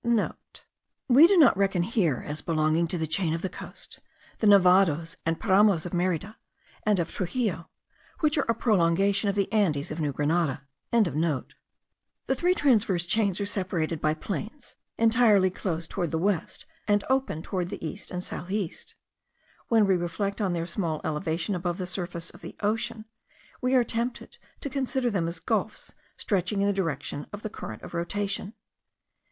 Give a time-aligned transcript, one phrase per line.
[0.01, 3.99] *(* We do not reckon here, as belonging to the chain of the coast,
[4.39, 6.37] the Nevados and Paramos of Merida
[6.87, 7.67] and of Truxillo,
[8.19, 11.53] which are a prolongation of the Andes of New Grenada.) The
[12.35, 17.69] three transverse chains are separated by plains entirely closed towards the west, and open towards
[17.69, 18.95] the east and south east.
[19.67, 23.05] When we reflect on their small elevation above the surface of the ocean,
[23.61, 27.83] we are tempted to consider them as gulfs stretching in the direction of the current
[27.83, 28.55] of rotation.